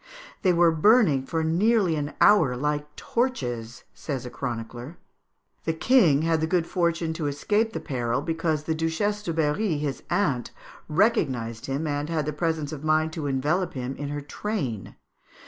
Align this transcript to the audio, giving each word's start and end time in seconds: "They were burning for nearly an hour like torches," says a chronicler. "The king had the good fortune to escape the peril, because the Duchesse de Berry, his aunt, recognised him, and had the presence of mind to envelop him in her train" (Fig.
"They 0.41 0.51
were 0.51 0.71
burning 0.71 1.27
for 1.27 1.43
nearly 1.43 1.95
an 1.95 2.15
hour 2.19 2.57
like 2.57 2.95
torches," 2.95 3.83
says 3.93 4.25
a 4.25 4.31
chronicler. 4.31 4.97
"The 5.65 5.73
king 5.75 6.23
had 6.23 6.41
the 6.41 6.47
good 6.47 6.65
fortune 6.65 7.13
to 7.13 7.27
escape 7.27 7.71
the 7.73 7.79
peril, 7.79 8.21
because 8.23 8.63
the 8.63 8.73
Duchesse 8.73 9.21
de 9.21 9.31
Berry, 9.31 9.77
his 9.77 10.01
aunt, 10.09 10.49
recognised 10.89 11.67
him, 11.67 11.85
and 11.85 12.09
had 12.09 12.25
the 12.25 12.33
presence 12.33 12.71
of 12.71 12.83
mind 12.83 13.13
to 13.13 13.27
envelop 13.27 13.75
him 13.75 13.95
in 13.95 14.09
her 14.09 14.21
train" 14.21 14.85
(Fig. 14.85 14.95